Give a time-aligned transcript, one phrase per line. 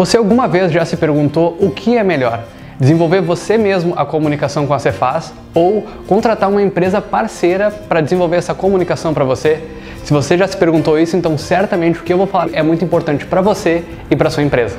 [0.00, 2.42] Você alguma vez já se perguntou o que é melhor?
[2.80, 8.36] Desenvolver você mesmo a comunicação com a Cefaz ou contratar uma empresa parceira para desenvolver
[8.36, 9.62] essa comunicação para você?
[10.02, 12.82] Se você já se perguntou isso, então certamente o que eu vou falar é muito
[12.82, 14.78] importante para você e para sua empresa.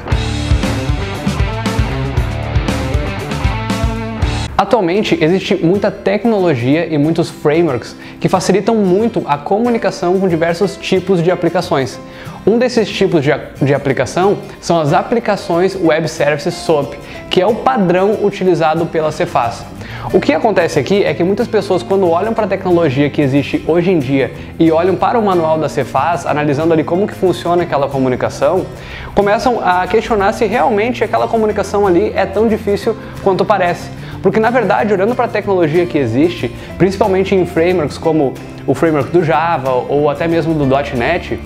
[4.58, 11.22] Atualmente existe muita tecnologia e muitos frameworks que facilitam muito a comunicação com diversos tipos
[11.22, 12.00] de aplicações.
[12.46, 13.32] Um desses tipos de,
[13.62, 16.96] de aplicação são as aplicações Web Services SOAP,
[17.30, 19.64] que é o padrão utilizado pela Cefaz.
[20.12, 23.64] O que acontece aqui é que muitas pessoas, quando olham para a tecnologia que existe
[23.68, 27.62] hoje em dia e olham para o manual da Cefaz, analisando ali como que funciona
[27.62, 28.66] aquela comunicação,
[29.14, 33.88] começam a questionar se realmente aquela comunicação ali é tão difícil quanto parece.
[34.24, 38.34] Porque na verdade, olhando para a tecnologia que existe, principalmente em frameworks como
[38.66, 41.40] o framework do Java ou até mesmo do .NET,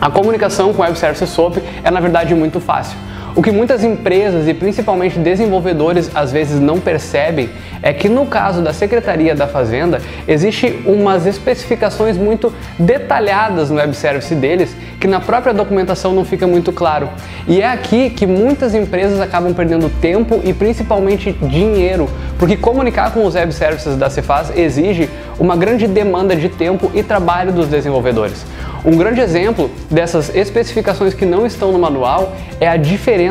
[0.00, 2.96] a comunicação com Web Services SOAP é na verdade muito fácil.
[3.38, 7.48] O que muitas empresas e principalmente desenvolvedores às vezes não percebem
[7.80, 13.94] é que no caso da Secretaria da Fazenda existe umas especificações muito detalhadas no web
[13.94, 17.08] service deles que na própria documentação não fica muito claro.
[17.46, 23.24] E é aqui que muitas empresas acabam perdendo tempo e principalmente dinheiro, porque comunicar com
[23.24, 28.44] os web services da Cefaz exige uma grande demanda de tempo e trabalho dos desenvolvedores.
[28.84, 33.27] Um grande exemplo dessas especificações que não estão no manual é a diferença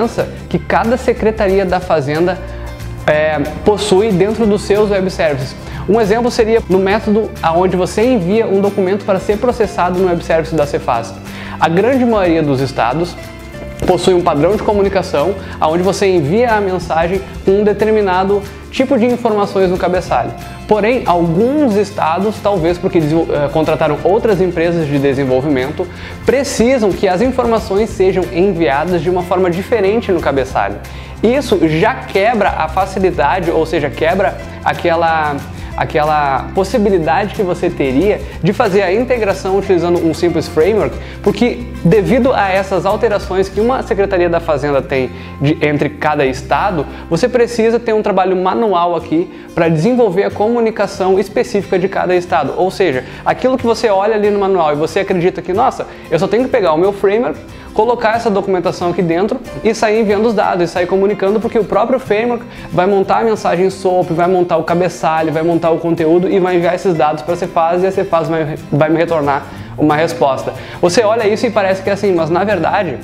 [0.49, 2.37] que cada secretaria da Fazenda
[3.05, 5.55] é, possui dentro dos seus web services.
[5.87, 10.23] Um exemplo seria no método aonde você envia um documento para ser processado no web
[10.23, 11.13] service da Cefaz.
[11.59, 13.15] A grande maioria dos estados
[13.87, 18.43] possui um padrão de comunicação aonde você envia a mensagem com um determinado
[18.77, 20.31] tipo de informações no cabeçalho.
[20.67, 25.87] Porém, alguns estados, talvez porque uh, contrataram outras empresas de desenvolvimento,
[26.25, 30.75] precisam que as informações sejam enviadas de uma forma diferente no cabeçalho.
[31.23, 35.35] Isso já quebra a facilidade, ou seja, quebra aquela
[35.77, 42.33] aquela possibilidade que você teria de fazer a integração utilizando um simples framework, porque devido
[42.33, 47.79] a essas alterações que uma Secretaria da Fazenda tem de, entre cada estado, você precisa
[47.79, 52.53] ter um trabalho manual aqui para desenvolver a comunicação específica de cada estado.
[52.57, 56.17] Ou seja, aquilo que você olha ali no manual e você acredita que, nossa, eu
[56.17, 57.39] só tenho que pegar o meu framework,
[57.77, 61.63] colocar essa documentação aqui dentro e sair enviando os dados e sair comunicando, porque o
[61.63, 62.43] próprio framework
[62.73, 66.55] vai montar a mensagem SOAP, vai montar o cabeçalho, vai montar o conteúdo e vai
[66.55, 69.45] enviar esses dados para a Cefaz e a Cefaz vai, vai me retornar
[69.77, 70.55] uma resposta.
[70.81, 72.97] Você olha isso e parece que é assim, mas na verdade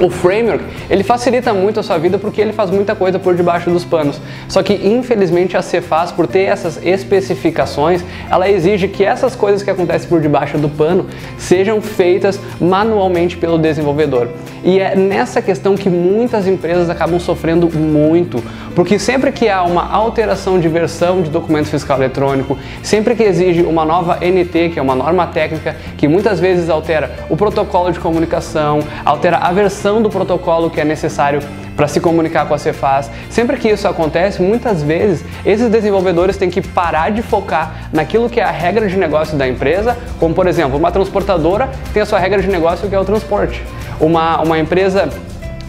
[0.00, 3.70] o framework, ele facilita muito a sua vida porque ele faz muita coisa por debaixo
[3.70, 4.20] dos panos.
[4.48, 9.70] Só que infelizmente a Cefaz, por ter essas especificações, ela exige que essas coisas que
[9.70, 11.06] acontecem por debaixo do pano
[11.36, 14.28] sejam feitas manualmente pelo desenvolvedor.
[14.64, 18.42] E é nessa questão que muitas empresas acabam sofrendo muito,
[18.74, 23.62] porque sempre que há uma alteração de versão de documento fiscal eletrônico, sempre que exige
[23.62, 28.00] uma nova NT, que é uma norma técnica que muitas vezes altera o protocolo de
[28.00, 31.40] comunicação, altera a versão do protocolo que é necessário
[31.74, 33.10] para se comunicar com a Cefaz.
[33.30, 38.40] Sempre que isso acontece, muitas vezes esses desenvolvedores têm que parar de focar naquilo que
[38.40, 42.18] é a regra de negócio da empresa, como por exemplo, uma transportadora tem a sua
[42.18, 43.62] regra de negócio que é o transporte.
[44.00, 45.08] Uma, uma empresa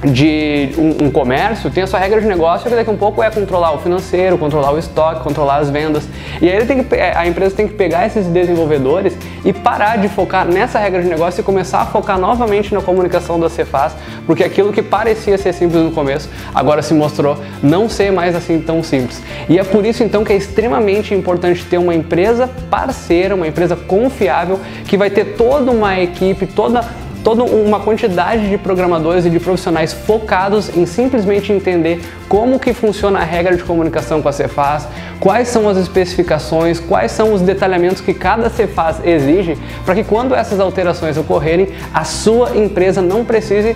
[0.04, 3.22] de um, um, comércio tem a sua regra de negócio que daqui a um pouco
[3.22, 6.08] é controlar o financeiro, controlar o estoque, controlar as vendas.
[6.42, 10.08] E aí ele tem que, a empresa tem que pegar esses desenvolvedores e parar de
[10.08, 13.94] focar nessa regra de negócio e começar a focar novamente na comunicação da Cefaz,
[14.26, 18.62] porque aquilo que parecia ser simples no começo, agora se mostrou não ser mais assim
[18.62, 19.22] tão simples.
[19.50, 23.76] E é por isso então que é extremamente importante ter uma empresa parceira, uma empresa
[23.76, 26.86] confiável, que vai ter toda uma equipe, toda
[27.24, 33.20] toda uma quantidade de programadores e de profissionais focados em simplesmente entender como que funciona
[33.20, 34.88] a regra de comunicação com a Cefaz,
[35.20, 40.34] quais são as especificações, quais são os detalhamentos que cada Cefaz exige, para que quando
[40.34, 43.76] essas alterações ocorrerem, a sua empresa não precise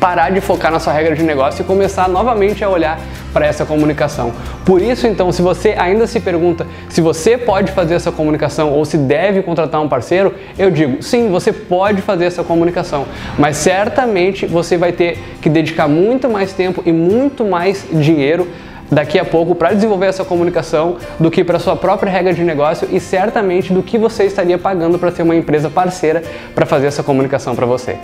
[0.00, 2.98] parar de focar na sua regra de negócio e começar novamente a olhar
[3.32, 4.32] para essa comunicação.
[4.64, 8.84] Por isso, então, se você ainda se pergunta se você pode fazer essa comunicação ou
[8.84, 13.06] se deve contratar um parceiro, eu digo, sim, você pode fazer essa comunicação,
[13.38, 18.48] mas certamente você vai ter que dedicar muito mais tempo e muito mais dinheiro
[18.90, 22.88] daqui a pouco para desenvolver essa comunicação do que para sua própria regra de negócio
[22.90, 26.22] e certamente do que você estaria pagando para ter uma empresa parceira
[26.54, 27.98] para fazer essa comunicação para você.